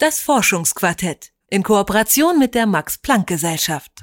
Das 0.00 0.18
Forschungsquartett 0.22 1.30
in 1.50 1.62
Kooperation 1.62 2.38
mit 2.38 2.54
der 2.54 2.64
Max 2.64 2.96
Planck 2.96 3.26
Gesellschaft. 3.26 4.02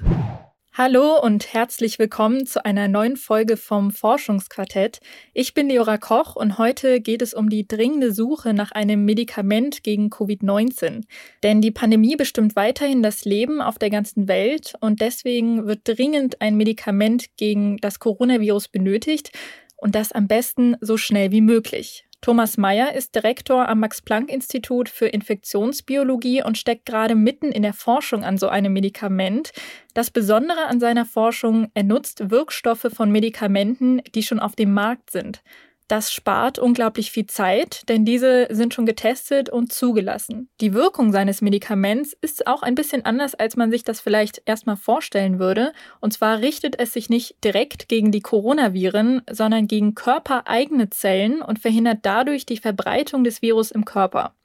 Hallo 0.72 1.20
und 1.20 1.52
herzlich 1.54 1.98
willkommen 1.98 2.46
zu 2.46 2.64
einer 2.64 2.88
neuen 2.88 3.18
Folge 3.18 3.58
vom 3.58 3.90
Forschungsquartett. 3.90 5.00
Ich 5.34 5.56
bin 5.56 5.70
Leora 5.70 5.98
Koch 5.98 6.36
und 6.36 6.60
heute 6.60 7.02
geht 7.02 7.24
es 7.24 7.34
um 7.34 7.50
die 7.50 7.68
dringende 7.68 8.14
Suche 8.14 8.54
nach 8.54 8.72
einem 8.72 9.06
Medikament 9.06 9.84
gegen 9.84 10.10
Covid-19. 10.12 11.06
Denn 11.42 11.62
die 11.62 11.72
Pandemie 11.72 12.16
bestimmt 12.16 12.56
weiterhin 12.56 13.02
das 13.02 13.26
Leben 13.26 13.60
auf 13.60 13.80
der 13.80 13.90
ganzen 13.90 14.28
Welt 14.28 14.76
und 14.80 15.02
deswegen 15.02 15.66
wird 15.66 15.80
dringend 15.86 16.42
ein 16.42 16.58
Medikament 16.58 17.36
gegen 17.38 17.78
das 17.78 17.98
Coronavirus 17.98 18.68
benötigt 18.68 19.32
und 19.78 19.96
das 19.96 20.12
am 20.12 20.28
besten 20.28 20.76
so 20.80 20.96
schnell 20.96 21.32
wie 21.32 21.42
möglich. 21.42 22.07
Thomas 22.22 22.58
Mayer 22.58 22.94
ist 22.94 23.16
Direktor 23.16 23.70
am 23.70 23.80
Max-Planck-Institut 23.80 24.90
für 24.90 25.08
Infektionsbiologie 25.08 26.44
und 26.44 26.58
steckt 26.58 26.86
gerade 26.86 27.16
mitten 27.16 27.52
in 27.52 27.62
der 27.62 27.74
Forschung 27.74 28.24
an 28.24 28.38
so 28.38 28.50
einem 28.50 28.74
Medikament. 28.74 29.52
Das 29.94 30.10
Besondere 30.10 30.66
an 30.66 30.80
seiner 30.80 31.06
Forschung, 31.06 31.70
er 31.74 31.84
nutzt 31.84 32.30
Wirkstoffe 32.32 32.88
von 32.92 33.12
Medikamenten, 33.12 34.02
die 34.16 34.24
schon 34.24 34.40
auf 34.40 34.56
dem 34.56 34.74
Markt 34.74 35.12
sind. 35.12 35.42
Das 35.88 36.12
spart 36.12 36.60
unglaublich 36.60 37.12
viel 37.12 37.28
Zeit, 37.28 37.88
denn 37.88 38.04
diese 38.04 38.48
sind 38.50 38.74
schon 38.74 38.86
getestet 38.86 39.50
und 39.50 39.72
zugelassen. 39.72 40.50
Die 40.60 40.74
Wirkung 40.74 41.14
seines 41.14 41.42
Medikaments 41.42 42.12
ist 42.20 42.46
auch 42.46 42.62
ein 42.62 42.76
bisschen 42.76 43.06
anders, 43.06 43.36
als 43.36 43.56
man 43.56 43.72
sich 43.72 43.86
das 43.86 44.02
vielleicht 44.02 44.42
erstmal 44.46 44.76
vorstellen 44.76 45.40
würde. 45.40 45.72
Und 46.02 46.12
zwar 46.12 46.40
richtet 46.40 46.78
es 46.78 46.92
sich 46.92 47.10
nicht 47.10 47.42
direkt 47.42 47.88
gegen 47.88 48.12
die 48.12 48.20
Coronaviren, 48.20 49.22
sondern 49.32 49.68
gegen 49.68 49.96
körpereigene 49.96 50.90
Zellen 50.90 51.42
und 51.42 51.60
verhindert 51.60 52.00
dadurch 52.02 52.46
die 52.46 52.58
Verbreitung 52.58 53.24
des 53.24 53.42
Virus 53.42 53.72
im 53.72 53.86
Körper. 53.86 54.36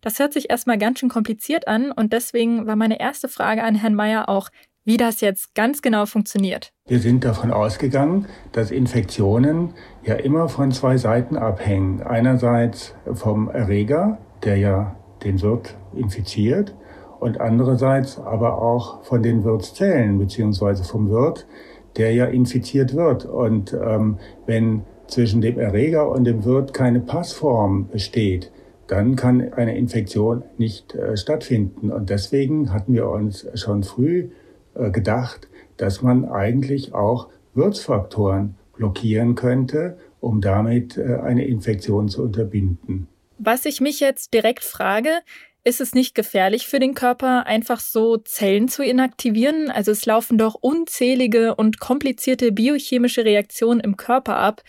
Das 0.00 0.20
hört 0.20 0.32
sich 0.32 0.50
erstmal 0.50 0.78
ganz 0.78 1.00
schön 1.00 1.08
kompliziert 1.08 1.66
an 1.66 1.90
und 1.90 2.12
deswegen 2.12 2.66
war 2.66 2.76
meine 2.76 3.00
erste 3.00 3.26
Frage 3.26 3.64
an 3.64 3.74
Herrn 3.74 3.94
Mayer 3.94 4.28
auch, 4.28 4.50
wie 4.84 4.96
das 4.96 5.20
jetzt 5.20 5.54
ganz 5.54 5.82
genau 5.82 6.06
funktioniert. 6.06 6.72
Wir 6.86 7.00
sind 7.00 7.24
davon 7.24 7.50
ausgegangen, 7.50 8.26
dass 8.52 8.70
Infektionen 8.70 9.74
ja 10.04 10.14
immer 10.14 10.48
von 10.48 10.72
zwei 10.72 10.96
Seiten 10.98 11.36
abhängen. 11.36 12.02
Einerseits 12.02 12.94
vom 13.12 13.48
Erreger, 13.48 14.18
der 14.42 14.56
ja 14.58 14.96
den 15.24 15.40
Wirt 15.40 15.76
infiziert, 15.94 16.74
und 17.20 17.40
andererseits 17.40 18.18
aber 18.18 18.60
auch 18.60 19.02
von 19.02 19.22
den 19.22 19.44
Wirtszellen 19.44 20.18
beziehungsweise 20.18 20.84
vom 20.84 21.08
Wirt, 21.08 21.46
der 21.96 22.12
ja 22.12 22.26
infiziert 22.26 22.94
wird. 22.94 23.24
Und 23.24 23.72
ähm, 23.72 24.18
wenn 24.44 24.82
zwischen 25.06 25.40
dem 25.40 25.58
Erreger 25.58 26.10
und 26.10 26.24
dem 26.24 26.44
Wirt 26.44 26.74
keine 26.74 27.00
Passform 27.00 27.88
besteht, 27.88 28.52
dann 28.88 29.16
kann 29.16 29.54
eine 29.54 29.78
Infektion 29.78 30.42
nicht 30.58 30.94
äh, 30.94 31.16
stattfinden. 31.16 31.90
Und 31.90 32.10
deswegen 32.10 32.74
hatten 32.74 32.92
wir 32.92 33.08
uns 33.08 33.46
schon 33.54 33.84
früh 33.84 34.28
gedacht, 34.90 35.48
dass 35.76 36.02
man 36.02 36.24
eigentlich 36.24 36.94
auch 36.94 37.28
Wirtsfaktoren 37.54 38.56
blockieren 38.76 39.34
könnte, 39.34 39.98
um 40.20 40.40
damit 40.40 40.96
äh, 40.96 41.18
eine 41.22 41.46
Infektion 41.46 42.08
zu 42.08 42.22
unterbinden. 42.22 43.08
Was 43.38 43.64
ich 43.64 43.80
mich 43.80 44.00
jetzt 44.00 44.32
direkt 44.34 44.64
frage, 44.64 45.10
ist 45.64 45.80
es 45.80 45.94
nicht 45.94 46.14
gefährlich 46.14 46.66
für 46.66 46.78
den 46.78 46.94
Körper, 46.94 47.46
einfach 47.46 47.80
so 47.80 48.18
Zellen 48.18 48.68
zu 48.68 48.84
inaktivieren? 48.84 49.70
Also 49.70 49.92
es 49.92 50.04
laufen 50.04 50.36
doch 50.36 50.54
unzählige 50.54 51.54
und 51.54 51.80
komplizierte 51.80 52.52
biochemische 52.52 53.24
Reaktionen 53.24 53.80
im 53.80 53.96
Körper 53.96 54.36
ab. 54.36 54.62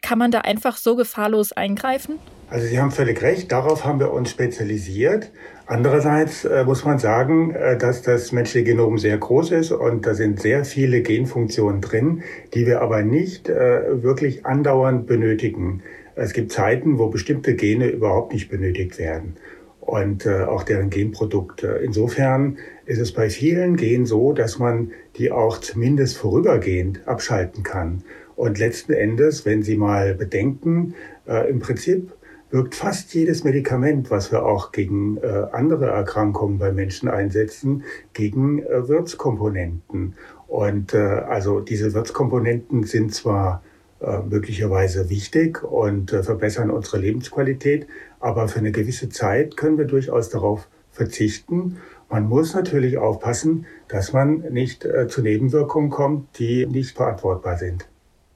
Kann 0.00 0.18
man 0.18 0.30
da 0.30 0.40
einfach 0.42 0.76
so 0.76 0.94
gefahrlos 0.94 1.52
eingreifen? 1.52 2.18
Also 2.50 2.66
Sie 2.66 2.80
haben 2.80 2.90
völlig 2.90 3.20
recht, 3.20 3.52
darauf 3.52 3.84
haben 3.84 4.00
wir 4.00 4.10
uns 4.10 4.30
spezialisiert. 4.30 5.30
Andererseits 5.66 6.46
äh, 6.46 6.64
muss 6.64 6.82
man 6.82 6.98
sagen, 6.98 7.50
äh, 7.50 7.76
dass 7.76 8.00
das 8.00 8.32
menschliche 8.32 8.64
Genom 8.64 8.96
sehr 8.96 9.18
groß 9.18 9.50
ist 9.50 9.70
und 9.70 10.06
da 10.06 10.14
sind 10.14 10.40
sehr 10.40 10.64
viele 10.64 11.02
Genfunktionen 11.02 11.82
drin, 11.82 12.22
die 12.54 12.64
wir 12.64 12.80
aber 12.80 13.02
nicht 13.02 13.50
äh, 13.50 14.02
wirklich 14.02 14.46
andauernd 14.46 15.06
benötigen. 15.06 15.82
Es 16.14 16.32
gibt 16.32 16.50
Zeiten, 16.50 16.98
wo 16.98 17.08
bestimmte 17.08 17.54
Gene 17.54 17.88
überhaupt 17.88 18.32
nicht 18.32 18.48
benötigt 18.48 18.98
werden 18.98 19.36
und 19.82 20.24
äh, 20.24 20.44
auch 20.44 20.62
deren 20.62 20.88
Genprodukte. 20.88 21.80
Insofern 21.84 22.56
ist 22.86 22.98
es 22.98 23.12
bei 23.12 23.28
vielen 23.28 23.76
Genen 23.76 24.06
so, 24.06 24.32
dass 24.32 24.58
man 24.58 24.92
die 25.16 25.30
auch 25.30 25.58
zumindest 25.58 26.16
vorübergehend 26.16 27.06
abschalten 27.06 27.62
kann. 27.62 28.04
Und 28.36 28.58
letzten 28.58 28.94
Endes, 28.94 29.44
wenn 29.44 29.62
Sie 29.62 29.76
mal 29.76 30.14
bedenken, 30.14 30.94
äh, 31.26 31.50
im 31.50 31.58
Prinzip 31.58 32.12
wirkt 32.50 32.74
fast 32.74 33.14
jedes 33.14 33.44
Medikament, 33.44 34.10
was 34.10 34.32
wir 34.32 34.44
auch 34.44 34.72
gegen 34.72 35.18
äh, 35.18 35.46
andere 35.52 35.86
Erkrankungen 35.86 36.58
bei 36.58 36.72
Menschen 36.72 37.08
einsetzen, 37.08 37.84
gegen 38.12 38.62
äh, 38.62 38.88
Wirtskomponenten. 38.88 40.14
Und 40.46 40.94
äh, 40.94 40.98
also 40.98 41.60
diese 41.60 41.92
Wirtskomponenten 41.92 42.84
sind 42.84 43.14
zwar 43.14 43.62
äh, 44.00 44.20
möglicherweise 44.20 45.10
wichtig 45.10 45.62
und 45.62 46.12
äh, 46.12 46.22
verbessern 46.22 46.70
unsere 46.70 46.98
Lebensqualität, 46.98 47.86
aber 48.20 48.48
für 48.48 48.60
eine 48.60 48.72
gewisse 48.72 49.08
Zeit 49.08 49.56
können 49.56 49.76
wir 49.76 49.86
durchaus 49.86 50.30
darauf 50.30 50.68
verzichten. 50.92 51.78
Man 52.08 52.28
muss 52.28 52.54
natürlich 52.54 52.96
aufpassen, 52.96 53.66
dass 53.88 54.12
man 54.12 54.38
nicht 54.50 54.84
äh, 54.84 55.08
zu 55.08 55.20
Nebenwirkungen 55.20 55.90
kommt, 55.90 56.38
die 56.38 56.64
nicht 56.66 56.96
verantwortbar 56.96 57.58
sind. 57.58 57.88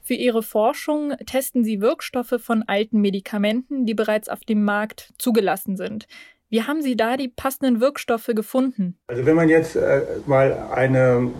Für 0.04 0.14
ihre 0.14 0.42
Forschung 0.42 1.12
testen 1.26 1.62
sie 1.62 1.80
Wirkstoffe 1.80 2.34
von 2.38 2.64
alten 2.66 3.00
Medikamenten, 3.00 3.86
die 3.86 3.94
bereits 3.94 4.28
auf 4.28 4.40
dem 4.40 4.64
Markt 4.64 5.12
zugelassen 5.16 5.76
sind. 5.76 6.08
Wie 6.48 6.62
haben 6.62 6.82
Sie 6.82 6.96
da 6.96 7.16
die 7.16 7.28
passenden 7.28 7.80
Wirkstoffe 7.80 8.30
gefunden? 8.34 8.98
Also 9.06 9.24
wenn 9.24 9.36
man 9.36 9.48
jetzt 9.48 9.76
äh, 9.76 10.02
mal 10.26 10.68
eine, 10.74 11.30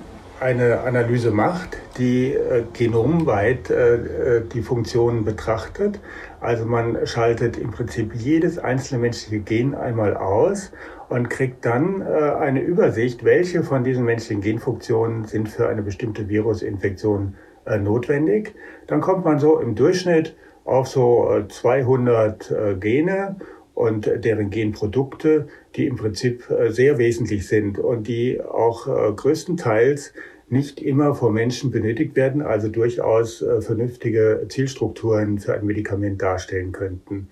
eine 0.41 0.81
Analyse 0.81 1.33
macht, 1.33 1.77
die 1.99 2.33
äh, 2.33 2.65
genomweit 2.73 3.69
äh, 3.69 3.97
äh 4.39 4.43
die 4.55 4.63
Funktionen 4.63 5.25
betrachtet, 5.25 6.01
also 6.41 6.65
man 6.65 7.05
schaltet 7.07 7.59
im 7.59 7.73
Prinzip 7.73 8.15
jedes 8.15 8.59
einzelne 8.59 9.03
menschliche 9.03 9.41
Gen 9.41 9.75
einmal 9.75 10.17
aus 10.17 10.73
und 11.11 11.29
kriegt 11.29 11.67
dann 11.67 12.01
äh, 12.01 12.05
eine 12.05 12.63
Übersicht, 12.63 13.23
welche 13.23 13.65
von 13.65 13.85
diesen 13.85 14.05
menschlichen 14.05 14.41
Genfunktionen 14.41 15.25
sind 15.25 15.51
für 15.51 15.69
eine 15.69 15.83
bestimmte 15.83 16.29
Virusinfektion 16.29 17.35
äh, 17.65 17.79
notwendig. 17.79 18.55
Dann 18.87 19.01
kommt 19.01 19.25
man 19.25 19.39
so 19.39 19.59
im 19.59 19.75
Durchschnitt 19.75 20.37
auf 20.65 20.89
so 20.89 21.45
200 21.49 22.51
äh, 22.51 22.73
äh, 22.73 22.75
Gene 22.77 23.37
und 23.75 24.07
deren 24.07 24.51
Genprodukte, 24.51 25.49
die 25.77 25.87
im 25.87 25.97
Prinzip 25.97 26.45
sehr 26.69 26.99
wesentlich 26.99 27.49
sind 27.49 27.79
und 27.79 28.07
die 28.07 28.39
auch 28.39 28.85
größtenteils 29.17 30.13
nicht 30.51 30.83
immer 30.83 31.15
vor 31.15 31.33
Menschen 31.33 31.71
benötigt 31.71 32.15
werden, 32.15 32.43
also 32.43 32.69
durchaus 32.69 33.43
vernünftige 33.61 34.45
Zielstrukturen 34.51 35.39
für 35.39 35.55
ein 35.55 35.65
Medikament 35.65 36.21
darstellen 36.21 36.73
könnten. 36.73 37.29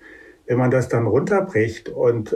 Wenn 0.47 0.57
man 0.57 0.71
das 0.71 0.89
dann 0.89 1.05
runterbricht 1.05 1.89
und 1.89 2.35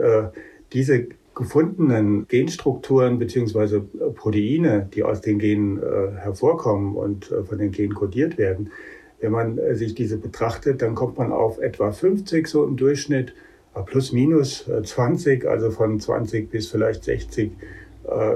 diese 0.71 1.07
gefundenen 1.35 2.27
Genstrukturen 2.27 3.19
beziehungsweise 3.19 3.77
äh, 3.77 4.09
Proteine, 4.11 4.89
die 4.93 5.03
aus 5.03 5.21
den 5.21 5.37
Genen 5.37 5.77
äh, 5.77 6.11
hervorkommen 6.17 6.95
und 6.95 7.31
äh, 7.31 7.43
von 7.43 7.57
den 7.57 7.71
Genen 7.71 7.93
kodiert 7.93 8.37
werden, 8.37 8.71
wenn 9.19 9.31
man 9.31 9.57
äh, 9.57 9.75
sich 9.75 9.93
diese 9.95 10.17
betrachtet, 10.17 10.81
dann 10.81 10.95
kommt 10.95 11.17
man 11.17 11.31
auf 11.31 11.59
etwa 11.59 11.91
50 11.91 12.47
so 12.47 12.65
im 12.65 12.77
Durchschnitt, 12.77 13.33
äh, 13.75 13.81
plus 13.83 14.11
minus 14.11 14.65
20, 14.83 15.43
äh, 15.43 15.47
also 15.47 15.71
von 15.71 15.99
20 15.99 16.49
bis 16.49 16.69
vielleicht 16.69 17.03
60 17.03 17.51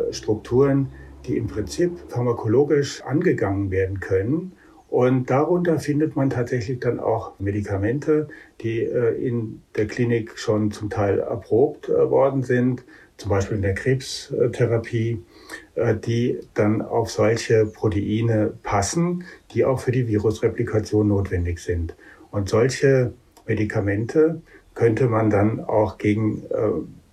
Strukturen, 0.10 0.88
die 1.28 1.38
im 1.38 1.46
Prinzip 1.46 1.92
pharmakologisch 2.08 3.04
angegangen 3.04 3.70
werden 3.70 4.00
können 4.00 4.54
und 4.90 5.30
darunter 5.30 5.78
findet 5.80 6.16
man 6.16 6.32
tatsächlich 6.32 6.80
dann 6.80 7.00
auch 7.00 7.34
Medikamente, 7.40 8.28
die 8.62 8.80
äh, 8.82 9.14
in 9.24 9.62
der 9.76 9.86
Klinik 9.86 10.38
schon 10.40 10.72
zum 10.72 10.90
Teil 10.90 11.20
erprobt 11.20 11.90
äh, 11.90 12.10
worden 12.10 12.42
sind, 12.42 12.84
zum 13.18 13.30
Beispiel 13.30 13.58
in 13.58 13.62
der 13.62 13.76
Krebstherapie, 13.76 15.24
äh, 15.76 15.96
die 15.96 16.40
dann 16.56 16.82
auf 16.82 17.12
solche 17.12 17.68
Proteine 17.68 18.54
passen, 18.64 19.26
die 19.52 19.64
auch 19.64 19.80
für 19.80 19.92
die 19.92 20.08
Virusreplikation 20.08 21.10
notwendig 21.10 21.60
sind. 21.60 21.96
Und 22.32 22.50
solche 22.50 23.14
Medikamente 23.46 24.42
könnte 24.74 25.08
man 25.08 25.30
dann 25.30 25.60
auch 25.60 25.98
gegen 25.98 26.44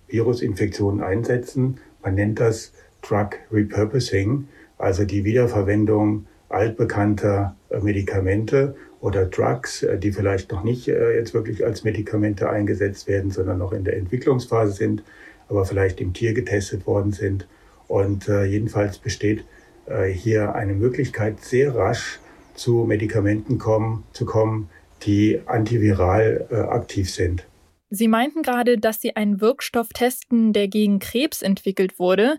Virusinfektionen 0.07 1.01
einsetzen. 1.01 1.79
Man 2.03 2.15
nennt 2.15 2.39
das 2.39 2.71
Drug 3.01 3.31
Repurposing, 3.51 4.47
also 4.77 5.03
die 5.03 5.25
Wiederverwendung 5.25 6.27
altbekannter 6.49 7.56
Medikamente 7.81 8.75
oder 8.99 9.25
Drugs, 9.25 9.83
äh, 9.83 9.97
die 9.97 10.11
vielleicht 10.11 10.51
noch 10.51 10.63
nicht 10.63 10.87
äh, 10.87 11.15
jetzt 11.15 11.33
wirklich 11.33 11.65
als 11.65 11.83
Medikamente 11.83 12.49
eingesetzt 12.49 13.07
werden, 13.07 13.31
sondern 13.31 13.59
noch 13.59 13.73
in 13.73 13.83
der 13.83 13.97
Entwicklungsphase 13.97 14.73
sind, 14.73 15.03
aber 15.49 15.65
vielleicht 15.65 16.01
im 16.01 16.13
Tier 16.13 16.33
getestet 16.33 16.85
worden 16.87 17.11
sind. 17.13 17.47
Und 17.87 18.27
jedenfalls 18.27 18.97
besteht 18.97 19.45
hier 20.11 20.55
eine 20.55 20.73
Möglichkeit, 20.73 21.39
sehr 21.39 21.73
rasch 21.73 22.19
zu 22.53 22.83
Medikamenten 22.85 23.59
kommen, 23.59 24.03
zu 24.11 24.25
kommen, 24.25 24.69
die 25.03 25.39
antiviral 25.45 26.47
aktiv 26.69 27.09
sind. 27.09 27.47
Sie 27.89 28.09
meinten 28.09 28.41
gerade, 28.41 28.77
dass 28.77 28.99
Sie 28.99 29.15
einen 29.15 29.39
Wirkstoff 29.39 29.87
testen, 29.93 30.51
der 30.51 30.67
gegen 30.67 30.99
Krebs 30.99 31.41
entwickelt 31.41 31.97
wurde. 31.97 32.37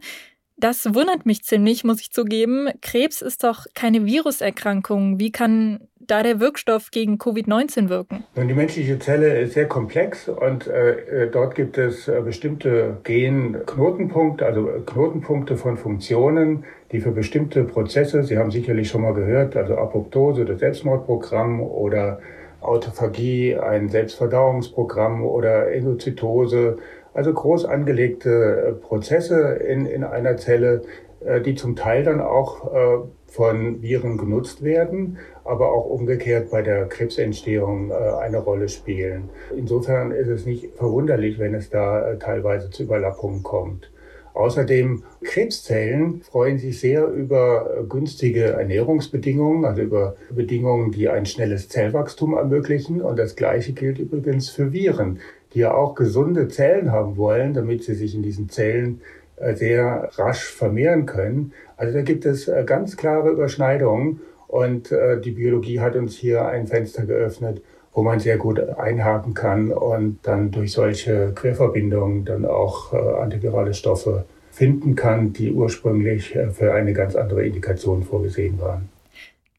Das 0.60 0.92
wundert 0.92 1.24
mich 1.24 1.44
ziemlich, 1.44 1.84
muss 1.84 2.00
ich 2.00 2.10
zugeben. 2.10 2.68
Krebs 2.82 3.22
ist 3.22 3.44
doch 3.44 3.66
keine 3.74 4.04
Viruserkrankung. 4.04 5.20
Wie 5.20 5.30
kann 5.30 5.88
da 6.00 6.24
der 6.24 6.40
Wirkstoff 6.40 6.90
gegen 6.90 7.16
Covid-19 7.16 7.88
wirken? 7.88 8.24
Nun, 8.34 8.48
die 8.48 8.54
menschliche 8.54 8.98
Zelle 8.98 9.38
ist 9.38 9.54
sehr 9.54 9.68
komplex 9.68 10.28
und 10.28 10.66
äh, 10.66 11.24
äh 11.24 11.30
dort 11.30 11.54
gibt 11.54 11.78
es 11.78 12.08
äh, 12.08 12.20
bestimmte 12.24 12.96
Gen-Knotenpunkte, 13.04 14.44
also 14.44 14.68
Knotenpunkte 14.84 15.56
von 15.56 15.76
Funktionen, 15.76 16.64
die 16.90 17.00
für 17.00 17.12
bestimmte 17.12 17.62
Prozesse, 17.62 18.24
Sie 18.24 18.38
haben 18.38 18.50
sicherlich 18.50 18.88
schon 18.88 19.02
mal 19.02 19.14
gehört, 19.14 19.54
also 19.54 19.76
Apoptose, 19.76 20.44
das 20.44 20.58
Selbstmordprogramm 20.58 21.60
oder 21.60 22.18
Autophagie, 22.60 23.56
ein 23.56 23.88
Selbstverdauungsprogramm 23.88 25.22
oder 25.22 25.70
Endozytose, 25.70 26.78
also 27.14 27.32
groß 27.32 27.64
angelegte 27.64 28.30
äh, 28.30 28.72
Prozesse 28.72 29.54
in, 29.54 29.86
in 29.86 30.04
einer 30.04 30.36
Zelle, 30.36 30.82
äh, 31.24 31.40
die 31.40 31.54
zum 31.54 31.76
Teil 31.76 32.04
dann 32.04 32.20
auch 32.20 32.72
äh, 32.72 32.98
von 33.26 33.82
Viren 33.82 34.16
genutzt 34.16 34.62
werden, 34.62 35.18
aber 35.44 35.72
auch 35.72 35.86
umgekehrt 35.86 36.50
bei 36.50 36.62
der 36.62 36.86
Krebsentstehung 36.86 37.92
eine 37.92 38.38
Rolle 38.38 38.70
spielen. 38.70 39.28
Insofern 39.54 40.12
ist 40.12 40.28
es 40.28 40.46
nicht 40.46 40.74
verwunderlich, 40.76 41.38
wenn 41.38 41.54
es 41.54 41.68
da 41.68 42.14
teilweise 42.14 42.70
zu 42.70 42.84
Überlappungen 42.84 43.42
kommt. 43.42 43.90
Außerdem 44.38 45.02
Krebszellen 45.24 46.22
freuen 46.22 46.58
sich 46.58 46.78
sehr 46.78 47.08
über 47.08 47.84
günstige 47.88 48.44
Ernährungsbedingungen, 48.44 49.64
also 49.64 49.82
über 49.82 50.14
Bedingungen, 50.30 50.92
die 50.92 51.08
ein 51.08 51.26
schnelles 51.26 51.68
Zellwachstum 51.68 52.34
ermöglichen. 52.34 53.02
Und 53.02 53.18
das 53.18 53.34
Gleiche 53.34 53.72
gilt 53.72 53.98
übrigens 53.98 54.48
für 54.48 54.72
Viren, 54.72 55.18
die 55.54 55.60
ja 55.60 55.74
auch 55.74 55.94
gesunde 55.94 56.48
Zellen 56.48 56.92
haben 56.92 57.16
wollen, 57.16 57.54
damit 57.54 57.84
sie 57.84 57.94
sich 57.94 58.14
in 58.14 58.22
diesen 58.22 58.48
Zellen 58.48 59.00
äh, 59.40 59.54
sehr 59.54 60.10
rasch 60.14 60.52
vermehren 60.52 61.06
können. 61.06 61.52
Also 61.76 61.94
da 61.94 62.02
gibt 62.02 62.26
es 62.26 62.48
äh, 62.48 62.64
ganz 62.66 62.96
klare 62.96 63.30
Überschneidungen 63.30 64.20
und 64.48 64.90
äh, 64.90 65.20
die 65.20 65.30
Biologie 65.30 65.80
hat 65.80 65.94
uns 65.96 66.16
hier 66.16 66.46
ein 66.46 66.66
Fenster 66.66 67.04
geöffnet, 67.04 67.62
wo 67.92 68.02
man 68.02 68.18
sehr 68.18 68.36
gut 68.36 68.60
einhaken 68.60 69.34
kann 69.34 69.70
und 69.70 70.18
dann 70.22 70.50
durch 70.50 70.72
solche 70.72 71.32
Querverbindungen 71.34 72.24
dann 72.24 72.44
auch 72.44 72.92
antivirale 72.92 73.74
Stoffe 73.74 74.24
finden 74.52 74.94
kann, 74.94 75.32
die 75.32 75.52
ursprünglich 75.52 76.38
für 76.52 76.74
eine 76.74 76.92
ganz 76.92 77.16
andere 77.16 77.44
Indikation 77.44 78.04
vorgesehen 78.04 78.60
waren. 78.60 78.88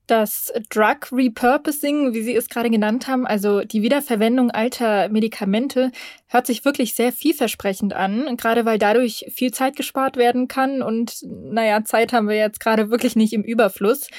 Das 0.09 0.51
Drug 0.71 1.11
Repurposing, 1.11 2.15
wie 2.15 2.23
Sie 2.23 2.35
es 2.35 2.50
gerade 2.50 2.71
genannt 2.71 3.07
haben, 3.07 3.27
also 3.27 3.61
die 3.61 3.83
Wiederverwendung 3.83 4.50
alter 4.50 5.07
Medikamente, 5.09 5.91
hört 6.25 6.47
sich 6.47 6.65
wirklich 6.65 6.95
sehr 6.95 7.11
vielversprechend 7.11 7.94
an, 7.94 8.35
gerade 8.35 8.65
weil 8.65 8.79
dadurch 8.79 9.27
viel 9.31 9.51
Zeit 9.51 9.75
gespart 9.75 10.17
werden 10.17 10.47
kann 10.47 10.81
und 10.81 11.23
naja, 11.51 11.83
Zeit 11.85 12.11
haben 12.11 12.27
wir 12.27 12.38
jetzt 12.38 12.59
gerade 12.59 12.89
wirklich 12.89 13.15
nicht 13.15 13.33
im 13.33 13.44
Überfluss. 13.44 14.09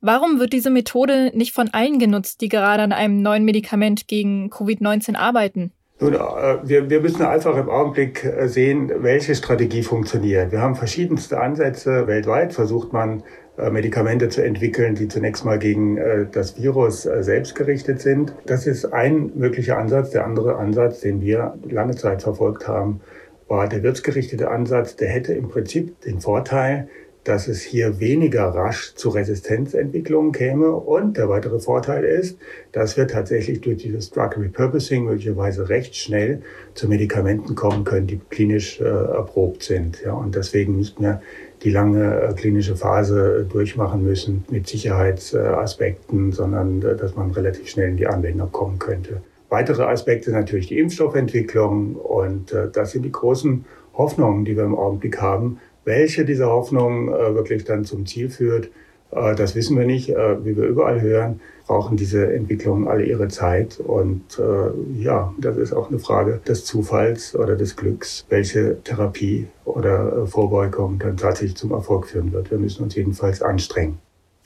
Warum 0.00 0.38
wird 0.38 0.52
diese 0.52 0.70
Methode 0.70 1.32
nicht 1.34 1.52
von 1.52 1.68
allen 1.70 1.98
genutzt, 1.98 2.42
die 2.42 2.48
gerade 2.48 2.84
an 2.84 2.92
einem 2.92 3.20
neuen 3.20 3.44
Medikament 3.44 4.06
gegen 4.06 4.50
Covid-19 4.50 5.16
arbeiten? 5.16 5.72
Nun, 5.98 6.14
äh, 6.14 6.18
wir, 6.62 6.88
wir 6.88 7.00
müssen 7.00 7.22
einfach 7.22 7.56
im 7.56 7.68
Augenblick 7.68 8.24
äh, 8.24 8.46
sehen, 8.48 8.90
welche 8.98 9.34
Strategie 9.34 9.82
funktioniert. 9.82 10.50
Wir 10.50 10.60
haben 10.60 10.74
verschiedenste 10.74 11.38
Ansätze. 11.40 12.06
Weltweit 12.06 12.54
versucht 12.54 12.92
man, 12.92 13.22
Medikamente 13.70 14.28
zu 14.28 14.42
entwickeln, 14.42 14.94
die 14.94 15.08
zunächst 15.08 15.44
mal 15.44 15.58
gegen 15.58 15.98
das 16.32 16.56
Virus 16.56 17.02
selbst 17.02 17.54
gerichtet 17.54 18.00
sind. 18.00 18.32
Das 18.46 18.66
ist 18.66 18.86
ein 18.86 19.32
möglicher 19.34 19.78
Ansatz. 19.78 20.10
Der 20.10 20.24
andere 20.24 20.56
Ansatz, 20.56 21.00
den 21.00 21.20
wir 21.20 21.54
lange 21.68 21.96
Zeit 21.96 22.22
verfolgt 22.22 22.68
haben, 22.68 23.00
war 23.48 23.68
der 23.68 23.82
wirtsgerichtete 23.82 24.50
Ansatz. 24.50 24.96
Der 24.96 25.08
hätte 25.08 25.34
im 25.34 25.48
Prinzip 25.48 26.00
den 26.02 26.20
Vorteil, 26.20 26.88
dass 27.24 27.48
es 27.48 27.60
hier 27.60 28.00
weniger 28.00 28.44
rasch 28.44 28.94
zu 28.94 29.10
Resistenzentwicklungen 29.10 30.32
käme. 30.32 30.70
Und 30.70 31.18
der 31.18 31.28
weitere 31.28 31.60
Vorteil 31.60 32.04
ist, 32.04 32.38
dass 32.72 32.96
wir 32.96 33.06
tatsächlich 33.08 33.60
durch 33.60 33.76
dieses 33.78 34.10
Drug 34.10 34.38
Repurposing 34.38 35.04
möglicherweise 35.04 35.68
recht 35.68 35.96
schnell 35.96 36.42
zu 36.74 36.88
Medikamenten 36.88 37.54
kommen 37.56 37.84
können, 37.84 38.06
die 38.06 38.20
klinisch 38.30 38.80
äh, 38.80 38.84
erprobt 38.84 39.62
sind. 39.62 40.00
Ja, 40.02 40.14
und 40.14 40.34
deswegen 40.34 40.76
nicht 40.76 40.98
mehr 40.98 41.20
die 41.62 41.70
lange 41.70 42.20
äh, 42.20 42.32
klinische 42.34 42.76
Phase 42.76 43.46
durchmachen 43.50 44.02
müssen 44.02 44.44
mit 44.50 44.66
Sicherheitsaspekten, 44.66 46.32
sondern 46.32 46.82
äh, 46.82 46.96
dass 46.96 47.16
man 47.16 47.30
relativ 47.32 47.68
schnell 47.68 47.90
in 47.90 47.96
die 47.96 48.06
Anwendung 48.06 48.50
kommen 48.50 48.78
könnte. 48.78 49.22
Weitere 49.48 49.82
Aspekte 49.82 50.30
natürlich 50.30 50.68
die 50.68 50.78
Impfstoffentwicklung 50.78 51.96
und 51.96 52.52
äh, 52.52 52.68
das 52.72 52.92
sind 52.92 53.02
die 53.02 53.12
großen 53.12 53.64
Hoffnungen, 53.94 54.44
die 54.44 54.56
wir 54.56 54.64
im 54.64 54.76
Augenblick 54.76 55.20
haben, 55.20 55.58
welche 55.84 56.24
dieser 56.24 56.46
Hoffnung 56.46 57.08
äh, 57.08 57.34
wirklich 57.34 57.64
dann 57.64 57.84
zum 57.84 58.06
Ziel 58.06 58.30
führt, 58.30 58.70
das 59.10 59.54
wissen 59.54 59.78
wir 59.78 59.86
nicht. 59.86 60.10
Äh, 60.10 60.44
wie 60.44 60.56
wir 60.56 60.64
überall 60.64 61.00
hören, 61.00 61.40
brauchen 61.66 61.96
diese 61.96 62.32
Entwicklungen 62.32 62.88
alle 62.88 63.04
ihre 63.04 63.28
Zeit. 63.28 63.78
Und 63.78 64.38
äh, 64.38 65.02
ja, 65.02 65.32
das 65.38 65.56
ist 65.56 65.72
auch 65.72 65.88
eine 65.88 65.98
Frage 65.98 66.40
des 66.46 66.64
Zufalls 66.64 67.34
oder 67.34 67.56
des 67.56 67.76
Glücks, 67.76 68.26
welche 68.28 68.82
Therapie 68.82 69.46
oder 69.64 70.22
äh, 70.22 70.26
Vorbeugung 70.26 70.98
dann 70.98 71.16
tatsächlich 71.16 71.56
zum 71.56 71.72
Erfolg 71.72 72.06
führen 72.06 72.32
wird. 72.32 72.50
Wir 72.50 72.58
müssen 72.58 72.82
uns 72.82 72.94
jedenfalls 72.94 73.42
anstrengen. 73.42 73.98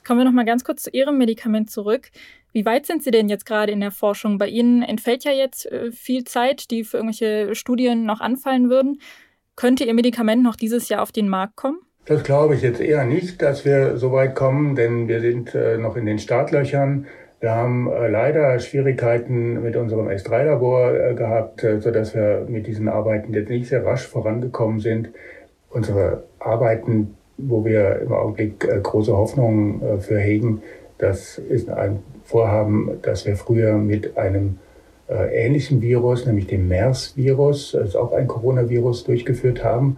Kommen 0.05 0.19
wir 0.19 0.25
noch 0.25 0.33
mal 0.33 0.45
ganz 0.45 0.63
kurz 0.63 0.83
zu 0.83 0.91
Ihrem 0.91 1.17
Medikament 1.17 1.71
zurück. 1.71 2.11
Wie 2.51 2.63
weit 2.63 2.85
sind 2.85 3.03
Sie 3.03 3.11
denn 3.11 3.27
jetzt 3.27 3.45
gerade 3.45 3.71
in 3.71 3.79
der 3.79 3.91
Forschung? 3.91 4.37
Bei 4.37 4.47
Ihnen 4.47 4.83
entfällt 4.83 5.23
ja 5.23 5.31
jetzt 5.31 5.65
äh, 5.65 5.91
viel 5.91 6.25
Zeit, 6.25 6.69
die 6.69 6.83
für 6.83 6.97
irgendwelche 6.97 7.55
Studien 7.55 8.05
noch 8.05 8.21
anfallen 8.21 8.69
würden. 8.69 9.01
Könnte 9.55 9.83
Ihr 9.83 9.93
Medikament 9.95 10.43
noch 10.43 10.55
dieses 10.55 10.89
Jahr 10.89 11.01
auf 11.01 11.11
den 11.11 11.27
Markt 11.27 11.55
kommen? 11.55 11.79
Das 12.05 12.23
glaube 12.23 12.53
ich 12.53 12.61
jetzt 12.61 12.81
eher 12.81 13.03
nicht, 13.03 13.41
dass 13.41 13.65
wir 13.65 13.97
so 13.97 14.11
weit 14.11 14.35
kommen, 14.35 14.75
denn 14.75 15.07
wir 15.07 15.21
sind 15.21 15.55
äh, 15.55 15.79
noch 15.79 15.97
in 15.97 16.05
den 16.05 16.19
Startlöchern. 16.19 17.07
Wir 17.39 17.55
haben 17.55 17.91
äh, 17.91 18.07
leider 18.07 18.59
Schwierigkeiten 18.59 19.63
mit 19.63 19.75
unserem 19.75 20.07
S3-Labor 20.07 20.93
äh, 20.93 21.13
gehabt, 21.15 21.63
äh, 21.63 21.81
sodass 21.81 22.13
wir 22.13 22.45
mit 22.47 22.67
diesen 22.67 22.89
Arbeiten 22.89 23.33
jetzt 23.33 23.49
nicht 23.49 23.67
sehr 23.69 23.83
rasch 23.83 24.07
vorangekommen 24.07 24.79
sind. 24.81 25.09
Unsere 25.71 26.25
Arbeiten, 26.37 27.15
wo 27.37 27.65
wir 27.65 28.01
im 28.01 28.13
Augenblick 28.13 28.63
äh, 28.65 28.79
große 28.81 29.17
Hoffnungen 29.17 29.81
äh, 29.81 29.97
für 29.97 30.19
hegen, 30.19 30.61
das 30.99 31.39
ist 31.39 31.69
ein 31.69 32.03
Vorhaben, 32.23 32.99
das 33.01 33.25
wir 33.25 33.35
früher 33.35 33.73
mit 33.77 34.15
einem 34.15 34.59
äh, 35.09 35.45
ähnlichen 35.45 35.81
Virus, 35.81 36.27
nämlich 36.27 36.45
dem 36.45 36.67
MERS-Virus, 36.67 37.71
das 37.71 37.89
ist 37.89 37.95
auch 37.95 38.13
ein 38.13 38.27
Coronavirus, 38.27 39.05
durchgeführt 39.05 39.63
haben. 39.63 39.97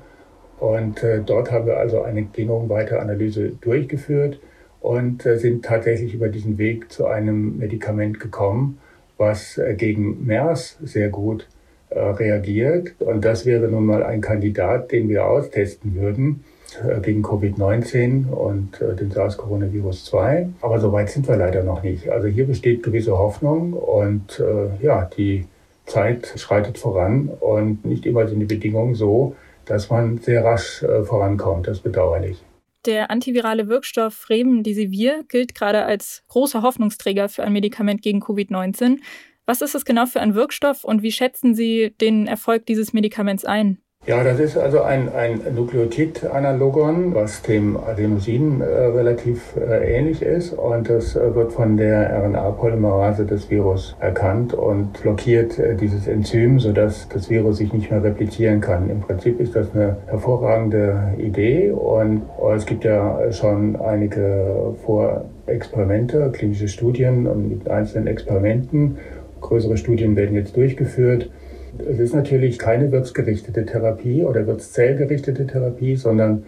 Und 0.59 1.03
äh, 1.03 1.21
dort 1.23 1.51
haben 1.51 1.67
wir 1.67 1.77
also 1.77 2.01
eine 2.01 2.23
genomweite 2.23 2.99
Analyse 2.99 3.51
durchgeführt 3.61 4.39
und 4.81 5.25
äh, 5.25 5.37
sind 5.37 5.65
tatsächlich 5.65 6.13
über 6.13 6.29
diesen 6.29 6.57
Weg 6.57 6.91
zu 6.91 7.07
einem 7.07 7.57
Medikament 7.57 8.19
gekommen, 8.19 8.79
was 9.17 9.57
äh, 9.57 9.75
gegen 9.75 10.25
MERS 10.25 10.77
sehr 10.81 11.09
gut 11.09 11.47
äh, 11.89 11.99
reagiert. 11.99 12.95
Und 12.99 13.23
das 13.23 13.45
wäre 13.45 13.67
nun 13.67 13.85
mal 13.85 14.03
ein 14.03 14.21
Kandidat, 14.21 14.91
den 14.91 15.09
wir 15.09 15.25
austesten 15.25 15.95
würden. 15.95 16.43
Äh, 16.83 16.99
gegen 16.99 17.23
Covid-19 17.23 18.29
und 18.29 18.81
äh, 18.81 18.93
den 18.93 19.09
SARS-Coronavirus 19.09 20.05
2. 20.05 20.49
Aber 20.61 20.79
so 20.79 20.91
weit 20.91 21.09
sind 21.09 21.27
wir 21.27 21.37
leider 21.37 21.63
noch 21.63 21.81
nicht. 21.81 22.09
Also 22.09 22.27
hier 22.27 22.45
besteht 22.45 22.83
gewisse 22.83 23.17
Hoffnung 23.17 23.73
und 23.73 24.39
äh, 24.39 24.83
ja, 24.83 25.09
die 25.17 25.45
Zeit 25.85 26.33
schreitet 26.35 26.77
voran 26.77 27.29
und 27.39 27.85
nicht 27.85 28.05
immer 28.05 28.27
sind 28.27 28.41
die 28.41 28.45
Bedingungen 28.45 28.95
so, 28.95 29.35
dass 29.67 29.89
man 29.89 30.17
sehr 30.17 30.43
rasch 30.43 30.83
äh, 30.83 31.03
vorankommt. 31.03 31.67
Das 31.67 31.77
ist 31.77 31.83
bedauerlich. 31.83 32.43
Der 32.85 33.11
antivirale 33.11 33.67
Wirkstoff 33.67 34.29
Remdesivir 34.29 35.23
gilt 35.27 35.55
gerade 35.55 35.83
als 35.83 36.23
großer 36.29 36.61
Hoffnungsträger 36.61 37.27
für 37.27 37.43
ein 37.43 37.53
Medikament 37.53 38.01
gegen 38.01 38.21
Covid-19. 38.21 38.99
Was 39.45 39.61
ist 39.61 39.75
es 39.75 39.85
genau 39.85 40.05
für 40.05 40.21
ein 40.21 40.35
Wirkstoff 40.35 40.83
und 40.83 41.03
wie 41.03 41.11
schätzen 41.11 41.55
Sie 41.55 41.93
den 42.01 42.27
Erfolg 42.27 42.65
dieses 42.65 42.93
Medikaments 42.93 43.45
ein? 43.45 43.79
Ja, 44.07 44.23
das 44.23 44.39
ist 44.39 44.57
also 44.57 44.83
ein, 44.83 45.13
ein 45.13 45.41
Nukleotid-Analogon, 45.53 47.13
was 47.13 47.41
dem 47.41 47.75
Adenosin 47.75 48.61
äh, 48.61 48.63
relativ 48.63 49.57
äh, 49.57 49.97
ähnlich 49.97 50.21
ist. 50.21 50.53
Und 50.53 50.89
das 50.89 51.17
äh, 51.17 51.35
wird 51.35 51.51
von 51.51 51.75
der 51.75 52.09
RNA-Polymerase 52.23 53.25
des 53.25 53.49
Virus 53.49 53.97
erkannt 53.99 54.53
und 54.53 54.93
blockiert 55.01 55.59
äh, 55.59 55.75
dieses 55.75 56.07
Enzym, 56.07 56.57
sodass 56.61 57.09
das 57.09 57.29
Virus 57.29 57.57
sich 57.57 57.73
nicht 57.73 57.91
mehr 57.91 58.01
replizieren 58.01 58.61
kann. 58.61 58.89
Im 58.89 59.01
Prinzip 59.01 59.41
ist 59.41 59.57
das 59.57 59.75
eine 59.75 59.97
hervorragende 60.05 61.15
Idee 61.17 61.71
und 61.71 62.21
äh, 62.41 62.55
es 62.55 62.65
gibt 62.65 62.85
ja 62.85 63.29
schon 63.33 63.75
einige 63.75 64.73
Vorexperimente, 64.85 66.31
klinische 66.31 66.69
Studien 66.69 67.49
mit 67.49 67.69
einzelnen 67.69 68.07
Experimenten. 68.07 68.99
Größere 69.41 69.75
Studien 69.75 70.15
werden 70.15 70.33
jetzt 70.33 70.55
durchgeführt. 70.55 71.29
Es 71.79 71.99
ist 71.99 72.13
natürlich 72.13 72.57
keine 72.57 72.91
wirtsgerichtete 72.91 73.65
Therapie 73.65 74.23
oder 74.23 74.47
wirtszellgerichtete 74.47 75.47
Therapie, 75.47 75.95
sondern 75.95 76.43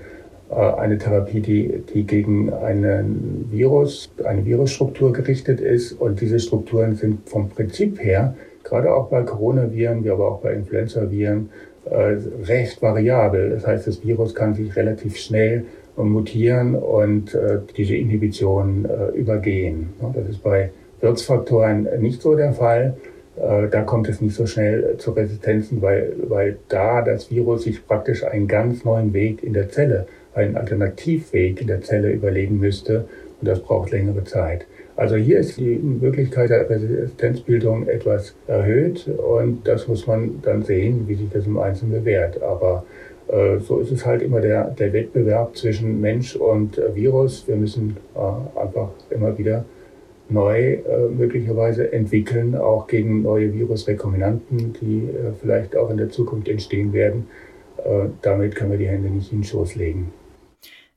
äh, 0.49 0.55
eine 0.55 0.97
Therapie, 0.97 1.41
die, 1.41 1.83
die 1.93 2.03
gegen 2.03 2.51
einen 2.51 3.47
Virus, 3.51 4.11
eine 4.23 4.45
Virusstruktur 4.45 5.13
gerichtet 5.13 5.61
ist. 5.61 5.93
Und 5.93 6.21
diese 6.21 6.39
Strukturen 6.39 6.95
sind 6.95 7.29
vom 7.29 7.49
Prinzip 7.49 8.03
her 8.03 8.35
gerade 8.63 8.93
auch 8.93 9.09
bei 9.09 9.23
Coronaviren, 9.23 10.03
wie 10.03 10.09
aber 10.09 10.27
auch 10.27 10.41
bei 10.41 10.53
Influenzaviren, 10.53 11.49
äh, 11.85 12.17
recht 12.43 12.81
variabel. 12.81 13.49
Das 13.51 13.65
heißt, 13.65 13.87
das 13.87 14.05
Virus 14.05 14.35
kann 14.35 14.53
sich 14.53 14.75
relativ 14.75 15.17
schnell 15.17 15.65
mutieren 15.95 16.75
und 16.75 17.33
äh, 17.33 17.59
diese 17.75 17.95
Inhibition 17.95 18.87
übergehen. 19.13 19.89
Das 20.13 20.29
ist 20.29 20.41
bei 20.41 20.71
Wirtsfaktoren 21.01 21.87
nicht 21.99 22.21
so 22.21 22.35
der 22.35 22.53
Fall. 22.53 22.95
Da 23.41 23.81
kommt 23.83 24.09
es 24.09 24.19
nicht 24.19 24.35
so 24.35 24.45
schnell 24.45 24.95
zu 24.97 25.11
Resistenzen, 25.11 25.81
weil, 25.81 26.13
weil 26.27 26.57
da 26.67 27.01
das 27.01 27.31
Virus 27.31 27.63
sich 27.63 27.87
praktisch 27.87 28.25
einen 28.25 28.47
ganz 28.47 28.83
neuen 28.83 29.13
Weg 29.13 29.43
in 29.43 29.53
der 29.53 29.69
Zelle, 29.69 30.07
einen 30.33 30.57
Alternativweg 30.57 31.61
in 31.61 31.67
der 31.67 31.81
Zelle 31.81 32.11
überlegen 32.11 32.59
müsste. 32.59 33.05
Und 33.39 33.47
das 33.47 33.61
braucht 33.61 33.91
längere 33.91 34.25
Zeit. 34.25 34.65
Also 34.99 35.15
hier 35.15 35.39
ist 35.39 35.57
die 35.57 35.77
Möglichkeit 35.77 36.49
der 36.49 36.69
Resistenzbildung 36.69 37.87
etwas 37.87 38.35
erhöht 38.47 39.07
und 39.07 39.65
das 39.65 39.87
muss 39.87 40.05
man 40.07 40.41
dann 40.41 40.63
sehen, 40.63 41.05
wie 41.07 41.15
sich 41.15 41.29
das 41.29 41.45
im 41.45 41.57
Einzelnen 41.57 41.93
bewährt. 41.93 42.43
Aber 42.43 42.83
äh, 43.29 43.59
so 43.59 43.79
ist 43.79 43.91
es 43.91 44.05
halt 44.05 44.21
immer 44.21 44.41
der, 44.41 44.65
der 44.71 44.91
Wettbewerb 44.91 45.55
zwischen 45.55 46.01
Mensch 46.01 46.35
und 46.35 46.77
äh, 46.77 46.93
Virus. 46.93 47.47
Wir 47.47 47.55
müssen 47.55 47.95
äh, 48.13 48.59
einfach 48.59 48.89
immer 49.09 49.37
wieder 49.37 49.63
neu 50.31 50.73
äh, 50.73 51.09
möglicherweise 51.09 51.91
entwickeln, 51.91 52.55
auch 52.55 52.87
gegen 52.87 53.21
neue 53.23 53.53
Virusrekombinanten, 53.53 54.73
die 54.73 55.09
äh, 55.09 55.33
vielleicht 55.39 55.75
auch 55.75 55.89
in 55.89 55.97
der 55.97 56.09
Zukunft 56.09 56.47
entstehen 56.47 56.93
werden. 56.93 57.27
Äh, 57.77 58.09
damit 58.21 58.55
können 58.55 58.71
wir 58.71 58.77
die 58.77 58.87
Hände 58.87 59.09
nicht 59.09 59.31
in 59.31 59.39
den 59.39 59.43
Schoß 59.43 59.75
legen. 59.75 60.11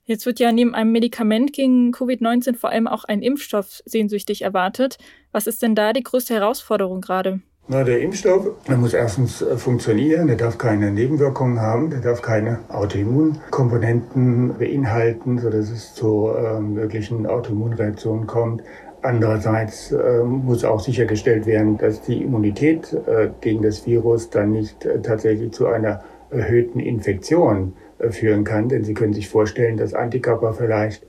Jetzt 0.05 0.27
wird 0.27 0.41
ja 0.41 0.51
neben 0.51 0.75
einem 0.75 0.93
Medikament 0.93 1.53
gegen 1.53 1.93
Covid-19 1.93 2.57
vor 2.57 2.71
allem 2.71 2.89
auch 2.89 3.05
ein 3.05 3.23
Impfstoff 3.23 3.83
sehnsüchtig 3.87 4.43
erwartet. 4.43 4.99
Was 5.31 5.47
ist 5.47 5.63
denn 5.63 5.75
da 5.77 5.93
die 5.93 6.03
größte 6.03 6.35
Herausforderung 6.35 7.01
gerade? 7.01 7.41
Na, 7.69 7.85
der 7.85 8.01
Impfstoff, 8.01 8.49
der 8.67 8.77
muss 8.77 8.93
erstens 8.93 9.41
äh, 9.41 9.57
funktionieren, 9.57 10.27
der 10.27 10.35
darf 10.35 10.59
keine 10.59 10.91
Nebenwirkungen 10.91 11.61
haben, 11.61 11.91
der 11.91 12.01
darf 12.01 12.21
keine 12.21 12.59
Autoimmunkomponenten 12.69 14.59
beinhalten, 14.59 15.39
sodass 15.39 15.71
es 15.71 15.95
zu 15.95 16.33
äh, 16.37 16.59
möglichen 16.59 17.25
Autoimmunreaktionen 17.25 18.27
kommt. 18.27 18.65
Andererseits 19.03 19.91
äh, 19.91 20.23
muss 20.23 20.65
auch 20.65 20.79
sichergestellt 20.79 21.45
werden, 21.45 21.77
dass 21.77 22.03
die 22.03 22.23
Immunität 22.23 22.93
äh, 22.93 23.31
gegen 23.41 23.61
das 23.61 23.85
Virus 23.85 24.31
dann 24.31 24.53
nicht 24.53 24.85
äh, 24.85 25.03
tatsächlich 25.03 25.51
zu 25.51 25.67
einer 25.67 26.05
erhöhten 26.31 26.79
Infektion 26.79 27.75
führen 28.11 28.45
kann. 28.45 28.69
Denn 28.69 28.85
Sie 28.85 28.95
können 28.95 29.13
sich 29.13 29.29
vorstellen, 29.29 29.77
dass 29.77 29.93
Antikörper 29.93 30.55
vielleicht 30.55 31.05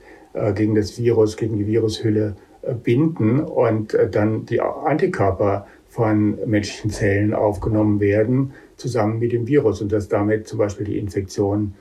gegen 0.54 0.74
das 0.74 0.98
Virus, 0.98 1.38
gegen 1.38 1.56
die 1.56 1.66
Virushülle 1.66 2.36
binden 2.82 3.40
und 3.40 3.96
dann 4.10 4.44
die 4.44 4.60
Antikörper 4.60 5.66
von 5.88 6.36
menschlichen 6.44 6.90
Zellen 6.90 7.32
aufgenommen 7.32 8.00
werden, 8.00 8.52
zusammen 8.76 9.18
mit 9.18 9.32
dem 9.32 9.46
Virus 9.46 9.80
und 9.80 9.92
dass 9.92 10.08
damit 10.08 10.46
zum 10.46 10.58
Beispiel 10.58 10.84
die 10.84 10.98
Infektion 10.98 11.72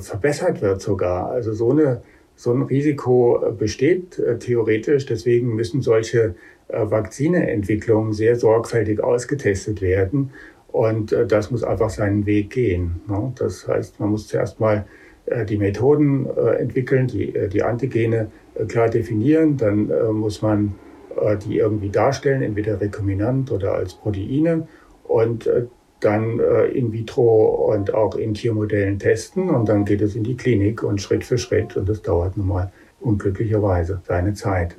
verbessert 0.00 0.60
wird 0.60 0.80
sogar. 0.80 1.30
Also 1.30 1.52
so, 1.52 1.70
eine, 1.70 2.02
so 2.36 2.52
ein 2.52 2.62
Risiko 2.62 3.54
besteht 3.58 4.20
theoretisch. 4.40 5.06
Deswegen 5.06 5.54
müssen 5.54 5.82
solche 5.82 6.34
Vakzineentwicklungen 6.68 8.12
sehr 8.12 8.36
sorgfältig 8.36 9.00
ausgetestet 9.00 9.82
werden. 9.82 10.30
Und 10.72 11.12
äh, 11.12 11.26
das 11.26 11.50
muss 11.50 11.62
einfach 11.62 11.90
seinen 11.90 12.26
Weg 12.26 12.50
gehen. 12.50 13.02
Ne? 13.06 13.32
Das 13.38 13.68
heißt, 13.68 14.00
man 14.00 14.10
muss 14.10 14.26
zuerst 14.26 14.58
mal 14.58 14.86
äh, 15.26 15.44
die 15.44 15.58
Methoden 15.58 16.26
äh, 16.26 16.56
entwickeln, 16.56 17.06
die, 17.06 17.34
äh, 17.34 17.48
die 17.48 17.62
Antigene 17.62 18.30
äh, 18.54 18.64
klar 18.64 18.88
definieren. 18.88 19.58
Dann 19.58 19.90
äh, 19.90 20.10
muss 20.10 20.40
man 20.40 20.74
äh, 21.20 21.36
die 21.36 21.58
irgendwie 21.58 21.90
darstellen, 21.90 22.42
entweder 22.42 22.80
rekombinant 22.80 23.52
oder 23.52 23.74
als 23.74 23.94
Proteine. 23.94 24.66
Und 25.04 25.46
äh, 25.46 25.66
dann 26.04 26.40
äh, 26.40 26.66
in 26.66 26.92
vitro 26.92 27.72
und 27.72 27.94
auch 27.94 28.14
in 28.16 28.34
Tiermodellen 28.34 28.98
testen. 28.98 29.50
Und 29.50 29.68
dann 29.68 29.84
geht 29.84 30.00
es 30.00 30.14
in 30.14 30.24
die 30.24 30.36
Klinik 30.36 30.82
und 30.82 31.00
Schritt 31.00 31.24
für 31.24 31.38
Schritt. 31.38 31.76
Und 31.76 31.88
das 31.88 32.02
dauert 32.02 32.36
nun 32.36 32.48
mal 32.48 32.72
unglücklicherweise 33.00 34.02
seine 34.06 34.34
Zeit. 34.34 34.76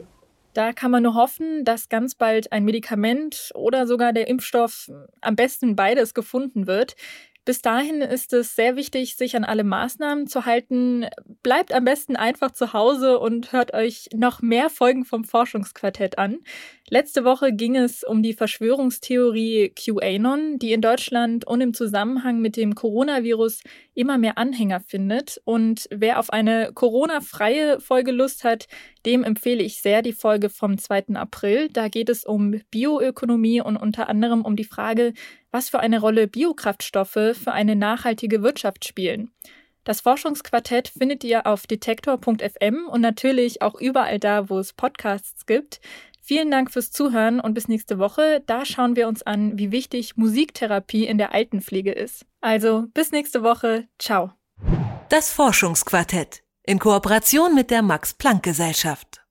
Da 0.53 0.72
kann 0.72 0.92
man 0.92 1.03
nur 1.03 1.15
hoffen, 1.15 1.65
dass 1.65 1.89
ganz 1.89 2.13
bald 2.13 2.51
ein 2.51 2.63
Medikament 2.63 3.51
oder 3.56 3.88
sogar 3.88 4.13
der 4.13 4.27
Impfstoff, 4.27 4.92
am 5.22 5.36
besten 5.36 5.75
beides, 5.75 6.13
gefunden 6.13 6.68
wird. 6.68 6.96
Bis 7.46 7.62
dahin 7.62 8.01
ist 8.01 8.32
es 8.32 8.56
sehr 8.56 8.77
wichtig, 8.77 9.18
sich 9.18 9.36
an 9.36 9.44
alle 9.44 9.65
Maßnahmen 9.65 10.27
zu 10.27 10.46
halten. 10.46 11.08
Bleibt 11.42 11.74
am 11.74 11.84
besten 11.84 12.15
einfach 12.15 12.51
zu 12.51 12.72
Hause 12.72 13.20
und 13.20 13.51
hört 13.51 13.74
euch 13.74 14.08
noch 14.15 14.42
mehr 14.42 14.70
Folgen 14.70 15.03
vom 15.03 15.25
Forschungsquartett 15.25 16.18
an. 16.18 16.39
Letzte 16.93 17.25
Woche 17.25 17.51
ging 17.51 17.75
es 17.75 18.03
um 18.03 18.21
die 18.21 18.35
Verschwörungstheorie 18.35 19.73
QAnon, 19.75 20.59
die 20.59 20.73
in 20.73 20.81
Deutschland 20.81 21.43
und 21.43 21.59
im 21.59 21.73
Zusammenhang 21.73 22.39
mit 22.39 22.55
dem 22.55 22.75
Coronavirus 22.75 23.62
immer 23.95 24.19
mehr 24.19 24.38
Anhänger 24.38 24.79
findet. 24.79 25.41
Und 25.43 25.88
wer 25.89 26.19
auf 26.19 26.29
eine 26.29 26.69
Corona-freie 26.71 27.79
Folge 27.79 28.12
Lust 28.12 28.43
hat, 28.43 28.67
dem 29.07 29.23
empfehle 29.23 29.63
ich 29.63 29.81
sehr 29.81 30.03
die 30.03 30.13
Folge 30.13 30.51
vom 30.51 30.77
2. 30.77 31.15
April. 31.15 31.67
Da 31.69 31.88
geht 31.88 32.09
es 32.09 32.25
um 32.25 32.62
Bioökonomie 32.69 33.62
und 33.62 33.75
unter 33.75 34.07
anderem 34.07 34.45
um 34.45 34.55
die 34.55 34.63
Frage, 34.63 35.13
was 35.50 35.69
für 35.69 35.79
eine 35.79 36.00
Rolle 36.00 36.27
Biokraftstoffe 36.27 37.33
für 37.33 37.53
eine 37.53 37.75
nachhaltige 37.75 38.43
Wirtschaft 38.43 38.85
spielen. 38.85 39.31
Das 39.83 40.00
Forschungsquartett 40.00 40.89
findet 40.89 41.25
ihr 41.25 41.45
auf 41.45 41.67
detektor.fm 41.67 42.88
und 42.88 43.01
natürlich 43.01 43.62
auch 43.62 43.75
überall 43.81 44.17
da, 44.17 44.50
wo 44.50 44.57
es 44.59 44.71
Podcasts 44.71 45.45
gibt. 45.45 45.81
Vielen 46.25 46.50
Dank 46.51 46.72
fürs 46.72 46.89
Zuhören 46.89 47.42
und 47.42 47.53
bis 47.53 47.68
nächste 47.68 48.00
Woche. 48.00 48.42
Da 48.46 48.65
schauen 48.65 48.96
wir 48.96 49.10
uns 49.10 49.24
an, 49.24 49.58
wie 49.58 49.72
wichtig 49.72 50.15
Musiktherapie 50.15 51.06
in 51.06 51.18
der 51.18 51.34
Altenpflege 51.34 51.92
ist. 51.92 52.25
Also 52.39 52.86
bis 52.94 53.12
nächste 53.12 53.44
Woche. 53.44 53.89
Ciao. 54.00 54.32
Das 55.10 55.34
Forschungsquartett 55.34 56.44
in 56.63 56.80
Kooperation 56.80 57.53
mit 57.53 57.70
der 57.72 57.82
Max 57.82 58.13
Planck 58.13 58.42
Gesellschaft. 58.42 59.23